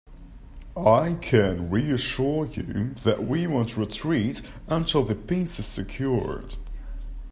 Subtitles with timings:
[0.75, 6.55] I can reassure you, that we won't retreat until the peace is secured.